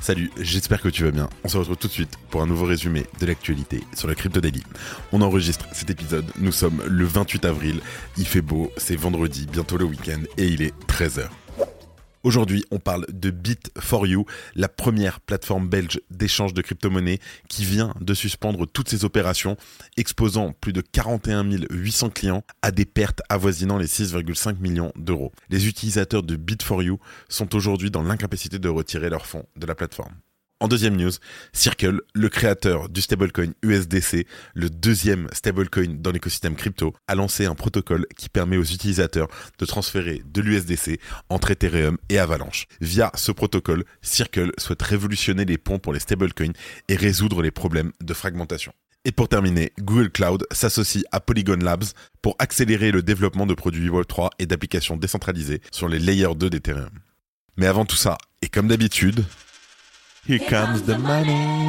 [0.00, 1.28] Salut, j'espère que tu vas bien.
[1.44, 4.40] On se retrouve tout de suite pour un nouveau résumé de l'actualité sur le Crypto
[4.40, 4.62] Daily.
[5.12, 7.80] On enregistre cet épisode, nous sommes le 28 avril,
[8.16, 11.28] il fait beau, c'est vendredi, bientôt le week-end et il est 13h.
[12.22, 18.12] Aujourd'hui, on parle de Bit4You, la première plateforme belge d'échange de crypto-monnaies qui vient de
[18.12, 19.56] suspendre toutes ses opérations,
[19.96, 25.32] exposant plus de 41 800 clients à des pertes avoisinant les 6,5 millions d'euros.
[25.48, 26.98] Les utilisateurs de Bit4You
[27.30, 30.12] sont aujourd'hui dans l'incapacité de retirer leurs fonds de la plateforme.
[30.62, 31.12] En deuxième news,
[31.54, 37.54] Circle, le créateur du stablecoin USDC, le deuxième stablecoin dans l'écosystème crypto, a lancé un
[37.54, 42.66] protocole qui permet aux utilisateurs de transférer de l'USDC entre Ethereum et Avalanche.
[42.82, 46.52] Via ce protocole, Circle souhaite révolutionner les ponts pour les stablecoins
[46.88, 48.74] et résoudre les problèmes de fragmentation.
[49.06, 51.84] Et pour terminer, Google Cloud s'associe à Polygon Labs
[52.20, 56.90] pour accélérer le développement de produits Web3 et d'applications décentralisées sur les layers 2 d'Ethereum.
[57.56, 59.24] Mais avant tout ça, et comme d'habitude,
[60.26, 61.60] Here comes the money.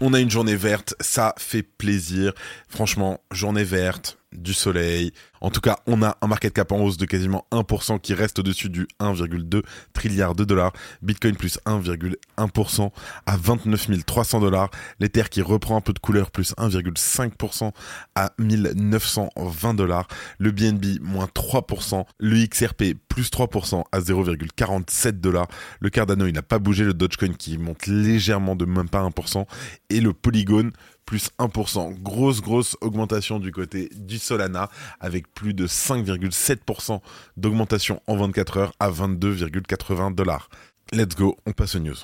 [0.00, 2.34] On a une journée verte, ça fait plaisir.
[2.68, 5.12] Franchement, journée verte, du soleil.
[5.40, 8.38] En tout cas, on a un market cap en hausse de quasiment 1% qui reste
[8.38, 10.72] au-dessus du 1,2 trilliard de dollars.
[11.02, 12.90] Bitcoin plus 1,1%
[13.26, 14.70] à 29 300 dollars.
[15.00, 17.72] L'Ether qui reprend un peu de couleur plus 1,5%
[18.14, 20.08] à 1920 dollars.
[20.38, 22.04] Le BNB moins 3%.
[22.18, 25.48] Le XRP plus 3% à 0,47 dollars.
[25.80, 26.84] Le Cardano, il n'a pas bougé.
[26.84, 29.44] Le Dogecoin qui monte légèrement de même pas 1%.
[29.90, 30.70] Et le Polygon
[31.06, 32.00] plus 1%.
[32.00, 34.70] Grosse, grosse augmentation du côté du Solana
[35.00, 37.00] avec plus de 5,7%
[37.36, 40.48] d'augmentation en 24 heures à 22,80 dollars.
[40.92, 41.96] Let's go, on passe aux news.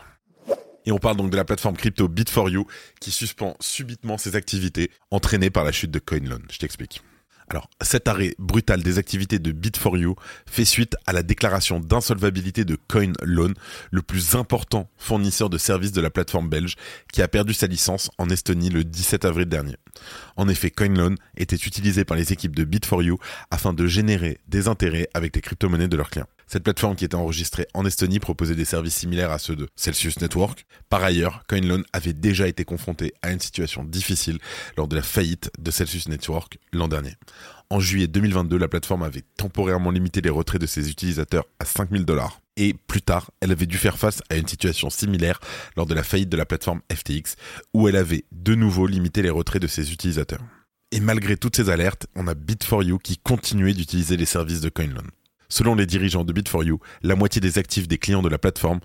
[0.86, 2.64] Et on parle donc de la plateforme crypto Bit4You
[3.00, 6.42] qui suspend subitement ses activités entraînées par la chute de CoinLoan.
[6.50, 7.02] Je t'explique.
[7.50, 10.15] Alors, cet arrêt brutal des activités de Bit4You
[10.47, 13.55] fait suite à la déclaration d'insolvabilité de CoinLoan,
[13.91, 16.77] le plus important fournisseur de services de la plateforme belge,
[17.12, 19.75] qui a perdu sa licence en Estonie le 17 avril dernier.
[20.36, 23.16] En effet, CoinLoan était utilisé par les équipes de Bit4You
[23.50, 26.28] afin de générer des intérêts avec les crypto-monnaies de leurs clients.
[26.46, 30.20] Cette plateforme qui était enregistrée en Estonie proposait des services similaires à ceux de Celsius
[30.20, 30.66] Network.
[30.88, 34.38] Par ailleurs, CoinLoan avait déjà été confronté à une situation difficile
[34.76, 37.14] lors de la faillite de Celsius Network l'an dernier.
[37.70, 42.04] En juillet 2022, la plateforme avait temporairement limité les retraits de ses utilisateurs à 5000
[42.04, 42.40] dollars.
[42.60, 45.41] Et plus tard, elle avait dû faire face à une situation similaire
[45.78, 47.37] lors de la faillite de la plateforme FTX,
[47.72, 50.43] où elle avait de nouveau limité les retraits de ses utilisateurs.
[50.93, 55.06] Et malgré toutes ces alertes, on a Bit4You qui continuait d'utiliser les services de CoinLoan.
[55.49, 58.81] Selon les dirigeants de Bit4You, la moitié des actifs des clients de la plateforme,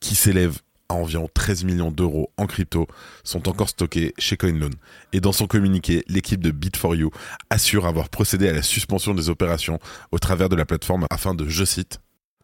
[0.00, 2.86] qui s'élèvent à environ 13 millions d'euros en crypto,
[3.24, 4.72] sont encore stockés chez CoinLoan.
[5.12, 7.10] Et dans son communiqué, l'équipe de Bit4You
[7.50, 9.78] assure avoir procédé à la suspension des opérations
[10.12, 12.00] au travers de la plateforme afin de, je cite,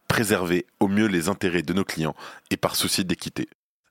[0.07, 2.15] préserver au mieux les intérêts de nos clients
[2.51, 3.47] et par souci d'équité.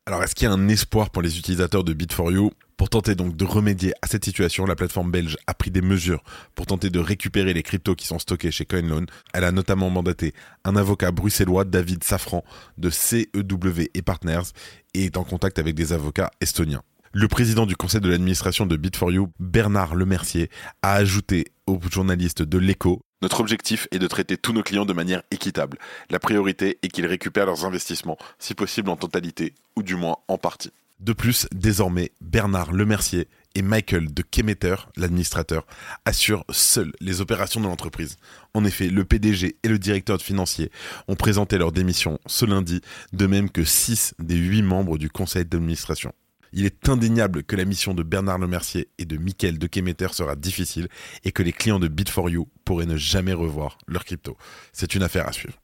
[0.06, 3.36] Alors, est-ce qu'il y a un espoir pour les utilisateurs de Bit4You Pour tenter donc
[3.36, 6.22] de remédier à cette situation, la plateforme belge a pris des mesures
[6.54, 9.06] pour tenter de récupérer les cryptos qui sont stockés chez CoinLoan.
[9.32, 12.44] Elle a notamment mandaté un avocat bruxellois, David Safran,
[12.76, 14.53] de CEW et Partners,
[14.92, 16.82] et est en contact avec des avocats estoniens.
[17.16, 20.50] Le président du conseil de l'administration de Bit4You, Bernard Lemercier,
[20.82, 24.92] a ajouté aux journalistes de l'Echo notre objectif est de traiter tous nos clients de
[24.92, 25.78] manière équitable.
[26.10, 30.36] La priorité est qu'ils récupèrent leurs investissements, si possible en totalité, ou du moins en
[30.36, 30.72] partie.
[31.00, 35.66] De plus, désormais, Bernard Lemercier et Michael de Kemeter, l'administrateur,
[36.04, 38.19] assurent seuls les opérations de l'entreprise.
[38.53, 40.70] En effet, le PDG et le directeur financier
[41.08, 42.82] ont présenté leur démission ce lundi,
[43.14, 46.12] de même que 6 des 8 membres du conseil d'administration.
[46.56, 50.36] Il est indéniable que la mission de Bernard Lemercier et de Michael de Kemeter sera
[50.36, 50.86] difficile
[51.24, 54.36] et que les clients de Bit4You pourraient ne jamais revoir leur crypto.
[54.72, 55.59] C'est une affaire à suivre.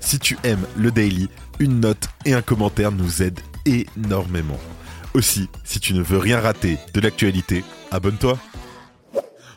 [0.00, 1.28] Si tu aimes le daily,
[1.58, 4.58] une note et un commentaire nous aident énormément.
[5.12, 8.38] Aussi, si tu ne veux rien rater de l'actualité, abonne-toi.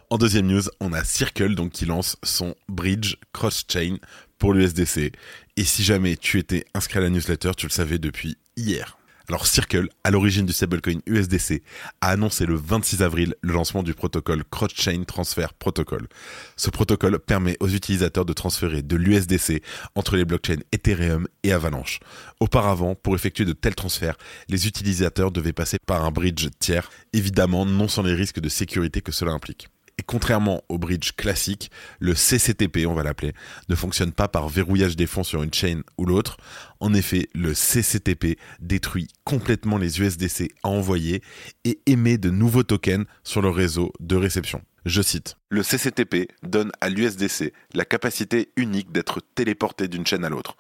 [0.10, 3.96] En deuxième news, on a Circle donc qui lance son bridge cross-chain
[4.40, 5.14] pour l'USDC.
[5.56, 8.99] Et si jamais tu étais inscrit à la newsletter, tu le savais depuis hier.
[9.30, 11.62] Alors Circle, à l'origine du stablecoin USDC,
[12.02, 16.08] a annoncé le 26 avril le lancement du protocole Cross-Chain Transfer Protocol.
[16.56, 19.62] Ce protocole permet aux utilisateurs de transférer de l'USDC
[19.94, 22.00] entre les blockchains Ethereum et Avalanche.
[22.40, 24.18] Auparavant, pour effectuer de tels transferts,
[24.48, 29.02] les utilisateurs devaient passer par un bridge tiers, évidemment non sans les risques de sécurité
[29.02, 29.68] que cela implique.
[30.00, 33.34] Et contrairement au bridge classique, le CCTP, on va l'appeler,
[33.68, 36.38] ne fonctionne pas par verrouillage des fonds sur une chain ou l'autre.
[36.80, 41.22] En effet, le CCTP détruit complètement les USDC à envoyer
[41.66, 44.62] et émet de nouveaux tokens sur le réseau de réception.
[44.86, 50.30] Je cite, Le CCTP donne à l'USDC la capacité unique d'être téléporté d'une chaîne à
[50.30, 50.56] l'autre.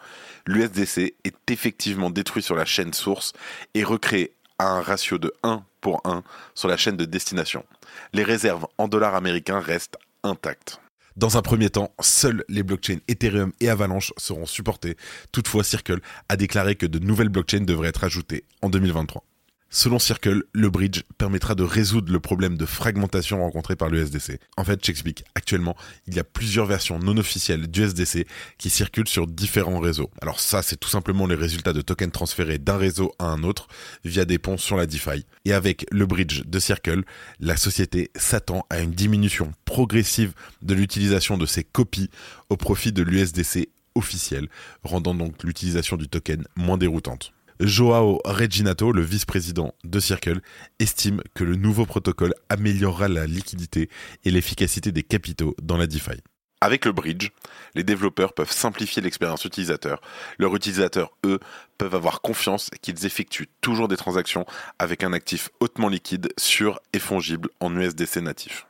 [0.48, 3.32] L'USDC est effectivement détruit sur la chaîne source
[3.74, 6.24] et recréé à un ratio de 1 pour 1
[6.54, 7.66] sur la chaîne de destination.
[8.14, 10.80] Les réserves en dollars américains restent intactes.
[11.16, 14.96] Dans un premier temps, seuls les blockchains Ethereum et Avalanche seront supportés.
[15.32, 19.24] Toutefois, Circle a déclaré que de nouvelles blockchains devraient être ajoutées en 2023.
[19.72, 24.40] Selon Circle, le bridge permettra de résoudre le problème de fragmentation rencontré par l'USDC.
[24.58, 25.76] En fait, j'explique, actuellement,
[26.08, 28.26] il y a plusieurs versions non officielles d'USDC
[28.58, 30.10] qui circulent sur différents réseaux.
[30.24, 33.68] Alors ça, c'est tout simplement les résultats de tokens transférés d'un réseau à un autre
[34.04, 35.28] via des ponts sur la DeFi.
[35.46, 37.04] Et avec le bridge de Circle,
[37.40, 40.34] la société s'attend à une diminution progressive
[40.64, 42.10] de l'utilisation de ces copies
[42.50, 44.48] au profit de l'USDC officiel,
[44.82, 47.34] rendant donc l'utilisation du token moins déroutante.
[47.60, 50.40] Joao Reginato, le vice-président de Circle,
[50.80, 53.90] estime que le nouveau protocole améliorera la liquidité
[54.24, 56.22] et l'efficacité des capitaux dans la DeFi.
[56.62, 57.32] Avec le bridge,
[57.76, 60.00] les développeurs peuvent simplifier l'expérience utilisateur.
[60.38, 61.40] Leurs utilisateurs, eux,
[61.78, 64.46] peuvent avoir confiance qu'ils effectuent toujours des transactions
[64.78, 68.68] avec un actif hautement liquide, sûr et fongible en USDC natif.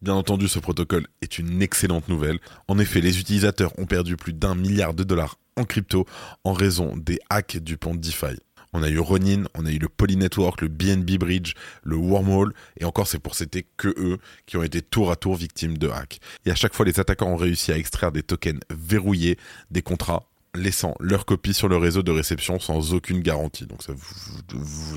[0.00, 2.38] Bien entendu, ce protocole est une excellente nouvelle.
[2.68, 6.06] En effet, les utilisateurs ont perdu plus d'un milliard de dollars en crypto
[6.44, 8.38] en raison des hacks du pont DeFi.
[8.72, 12.52] On a eu Ronin, on a eu le Poly Network, le BNB Bridge, le Wormhole,
[12.78, 15.88] et encore c'est pour c'était que eux qui ont été tour à tour victimes de
[15.88, 16.20] hacks.
[16.44, 19.38] Et à chaque fois, les attaquants ont réussi à extraire des tokens verrouillés
[19.70, 20.24] des contrats
[20.54, 23.66] laissant leur copie sur le réseau de réception sans aucune garantie.
[23.66, 23.92] Donc ça,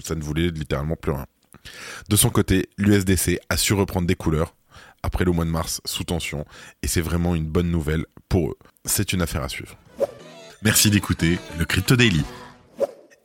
[0.04, 1.26] ça ne voulait littéralement plus rien.
[2.10, 4.56] De son côté, l'USDC a su reprendre des couleurs
[5.04, 6.46] après le mois de mars sous tension,
[6.84, 8.58] et c'est vraiment une bonne nouvelle pour eux.
[8.86, 9.78] C'est une affaire à suivre.
[10.64, 12.24] Merci d'écouter le Crypto Daily.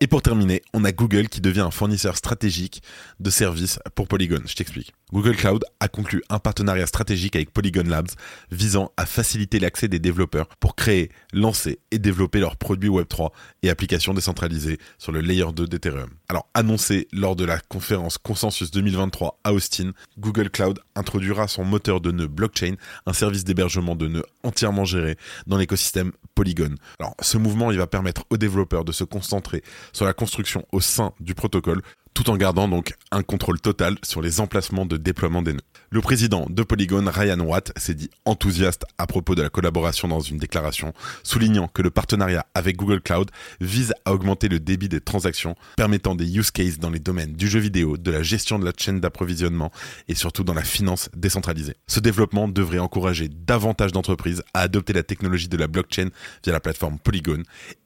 [0.00, 2.82] Et pour terminer, on a Google qui devient un fournisseur stratégique
[3.20, 4.42] de services pour Polygon.
[4.46, 4.92] Je t'explique.
[5.12, 8.10] Google Cloud a conclu un partenariat stratégique avec Polygon Labs
[8.50, 13.30] visant à faciliter l'accès des développeurs pour créer, lancer et développer leurs produits Web3
[13.62, 16.10] et applications décentralisées sur le layer 2 d'Ethereum.
[16.28, 22.00] Alors, annoncé lors de la conférence Consensus 2023 à Austin, Google Cloud introduira son moteur
[22.00, 22.74] de nœuds blockchain,
[23.06, 25.16] un service d'hébergement de nœuds entièrement géré
[25.46, 26.76] dans l'écosystème Polygon.
[27.00, 30.80] Alors, ce mouvement, il va permettre aux développeurs de se concentrer sur la construction au
[30.80, 31.82] sein du protocole
[32.16, 35.60] tout en gardant donc un contrôle total sur les emplacements de déploiement des nœuds.
[35.90, 40.20] Le président de Polygon, Ryan Watt, s'est dit enthousiaste à propos de la collaboration dans
[40.20, 43.30] une déclaration, soulignant que le partenariat avec Google Cloud
[43.60, 47.48] vise à augmenter le débit des transactions, permettant des use cases dans les domaines du
[47.48, 49.70] jeu vidéo, de la gestion de la chaîne d'approvisionnement
[50.08, 51.76] et surtout dans la finance décentralisée.
[51.86, 56.08] Ce développement devrait encourager davantage d'entreprises à adopter la technologie de la blockchain
[56.42, 57.42] via la plateforme Polygon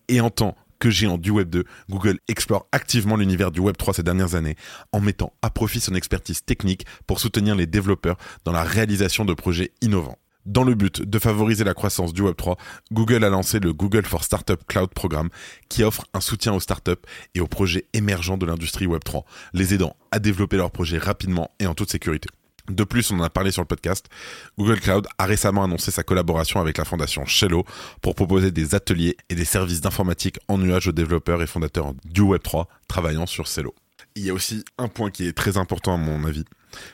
[0.06, 3.94] et en tant que géant du Web 2, Google explore activement l'univers du Web 3
[3.94, 4.56] ces dernières années
[4.92, 9.34] en mettant à profit son expertise technique pour soutenir les développeurs dans la réalisation de
[9.34, 10.18] projets innovants.
[10.46, 12.56] Dans le but de favoriser la croissance du Web3,
[12.92, 15.28] Google a lancé le Google for Startup Cloud Programme
[15.68, 16.92] qui offre un soutien aux startups
[17.34, 19.22] et aux projets émergents de l'industrie Web3,
[19.52, 22.30] les aidant à développer leurs projets rapidement et en toute sécurité.
[22.70, 24.06] De plus, on en a parlé sur le podcast,
[24.56, 27.64] Google Cloud a récemment annoncé sa collaboration avec la fondation Shello
[28.00, 32.22] pour proposer des ateliers et des services d'informatique en nuage aux développeurs et fondateurs du
[32.22, 33.74] Web3 travaillant sur Cello.
[34.14, 36.44] Il y a aussi un point qui est très important à mon avis,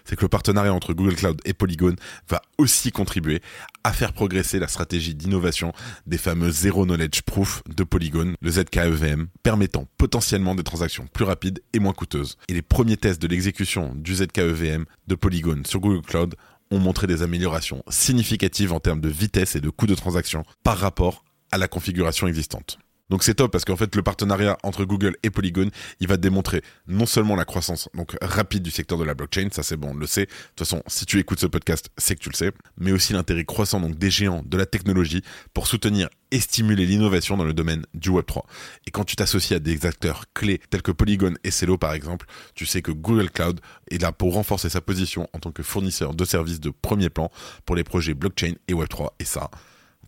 [0.05, 1.95] c'est que le partenariat entre Google Cloud et Polygon
[2.29, 3.41] va aussi contribuer
[3.85, 5.73] à faire progresser la stratégie d'innovation
[6.07, 11.61] des fameux Zero Knowledge Proof de Polygon, le ZKEVM, permettant potentiellement des transactions plus rapides
[11.73, 12.37] et moins coûteuses.
[12.49, 16.35] Et les premiers tests de l'exécution du ZKEVM de Polygon sur Google Cloud
[16.71, 20.79] ont montré des améliorations significatives en termes de vitesse et de coût de transaction par
[20.79, 22.79] rapport à la configuration existante.
[23.09, 25.71] Donc c'est top parce qu'en fait le partenariat entre Google et Polygon,
[26.01, 29.63] il va démontrer non seulement la croissance donc rapide du secteur de la blockchain, ça
[29.63, 30.27] c'est bon, on le sait.
[30.27, 33.13] De toute façon, si tu écoutes ce podcast, c'est que tu le sais, mais aussi
[33.13, 35.23] l'intérêt croissant donc des géants de la technologie
[35.55, 38.43] pour soutenir et stimuler l'innovation dans le domaine du Web3.
[38.87, 42.27] Et quand tu t'associes à des acteurs clés tels que Polygon et Celo par exemple,
[42.55, 43.61] tu sais que Google Cloud
[43.91, 47.31] est là pour renforcer sa position en tant que fournisseur de services de premier plan
[47.65, 49.51] pour les projets blockchain et Web3 et ça,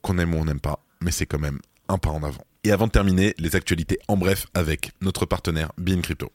[0.03, 2.48] qu'on aime ou on n'aime pas, mais c'est quand même un pas en avant.
[2.65, 6.33] Et avant de terminer, les actualités en bref avec notre partenaire Bean Crypto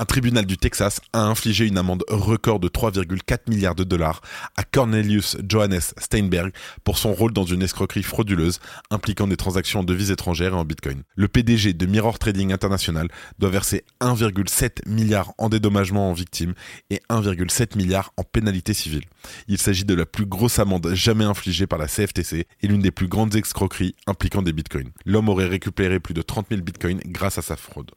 [0.00, 4.22] un tribunal du Texas a infligé une amende record de 3,4 milliards de dollars
[4.56, 6.52] à Cornelius Johannes Steinberg
[6.84, 10.64] pour son rôle dans une escroquerie frauduleuse impliquant des transactions en devises étrangères et en
[10.64, 11.02] bitcoin.
[11.16, 16.54] Le PDG de Mirror Trading International doit verser 1,7 milliard en dédommagement en victimes
[16.88, 19.04] et 1,7 milliard en pénalité civile.
[19.48, 22.90] Il s'agit de la plus grosse amende jamais infligée par la CFTC et l'une des
[22.90, 24.92] plus grandes escroqueries impliquant des bitcoins.
[25.04, 27.90] L'homme aurait récupéré plus de 30 000 bitcoins grâce à sa fraude.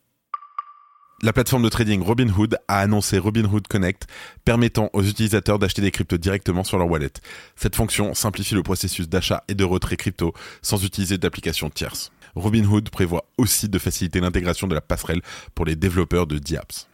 [1.23, 4.07] La plateforme de trading Robinhood a annoncé Robinhood Connect,
[4.43, 7.13] permettant aux utilisateurs d'acheter des cryptos directement sur leur wallet.
[7.55, 12.11] Cette fonction simplifie le processus d'achat et de retrait crypto sans utiliser d'application tierce.
[12.35, 15.21] Robinhood prévoit aussi de faciliter l'intégration de la passerelle
[15.55, 16.89] pour les développeurs de DApps.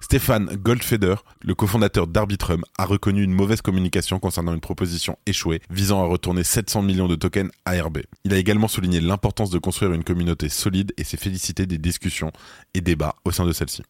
[0.00, 6.02] Stéphane Goldfeder, le cofondateur d'Arbitrum, a reconnu une mauvaise communication concernant une proposition échouée visant
[6.02, 7.98] à retourner 700 millions de tokens ARB.
[8.24, 12.32] Il a également souligné l'importance de construire une communauté solide et s'est félicité des discussions
[12.74, 13.82] et débats au sein de celle-ci.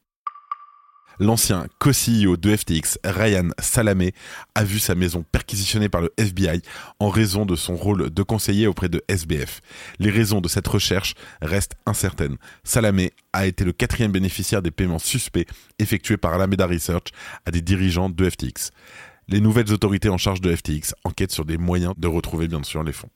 [1.19, 4.13] L'ancien co-CEO de FTX, Ryan Salamé,
[4.55, 6.61] a vu sa maison perquisitionnée par le FBI
[6.99, 9.63] en raison de son rôle de conseiller auprès de SBF.
[9.99, 12.37] Les raisons de cette recherche restent incertaines.
[12.65, 17.09] Salamé a été le quatrième bénéficiaire des paiements suspects effectués par Alameda Research
[17.47, 18.71] à des dirigeants de FTX.
[19.29, 22.85] Les nouvelles autorités en charge de FTX enquêtent sur des moyens de retrouver bien sûr
[22.85, 23.11] les fonds.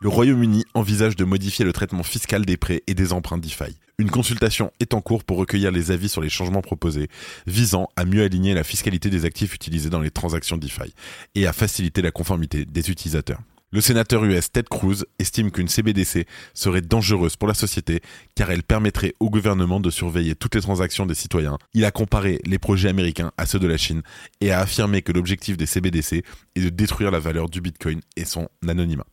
[0.00, 3.76] Le Royaume-Uni envisage de modifier le traitement fiscal des prêts et des emprunts DeFi.
[3.98, 7.08] Une consultation est en cours pour recueillir les avis sur les changements proposés,
[7.48, 10.94] visant à mieux aligner la fiscalité des actifs utilisés dans les transactions DeFi
[11.34, 13.40] et à faciliter la conformité des utilisateurs.
[13.72, 18.00] Le sénateur US Ted Cruz estime qu'une CBDC serait dangereuse pour la société
[18.36, 21.58] car elle permettrait au gouvernement de surveiller toutes les transactions des citoyens.
[21.74, 24.02] Il a comparé les projets américains à ceux de la Chine
[24.40, 26.22] et a affirmé que l'objectif des CBDC
[26.54, 29.04] est de détruire la valeur du Bitcoin et son anonymat.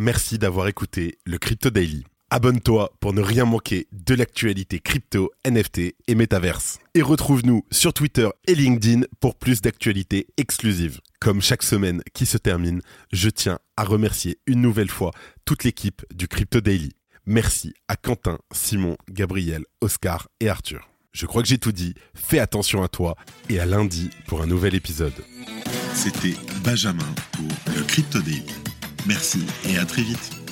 [0.00, 2.04] Merci d'avoir écouté le Crypto Daily.
[2.30, 6.78] Abonne-toi pour ne rien manquer de l'actualité crypto, NFT et métaverse.
[6.94, 11.00] Et retrouve-nous sur Twitter et LinkedIn pour plus d'actualités exclusives.
[11.18, 12.80] Comme chaque semaine qui se termine,
[13.12, 15.10] je tiens à remercier une nouvelle fois
[15.44, 16.92] toute l'équipe du Crypto Daily.
[17.26, 20.88] Merci à Quentin, Simon, Gabriel, Oscar et Arthur.
[21.10, 21.94] Je crois que j'ai tout dit.
[22.14, 23.16] Fais attention à toi
[23.48, 25.24] et à lundi pour un nouvel épisode.
[25.92, 28.44] C'était Benjamin pour le Crypto Daily.
[29.08, 30.47] Merci et à très vite.